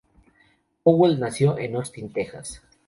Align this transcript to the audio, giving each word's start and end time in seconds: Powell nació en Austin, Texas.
Powell 0.83 1.19
nació 1.19 1.59
en 1.59 1.75
Austin, 1.75 2.11
Texas. 2.11 2.63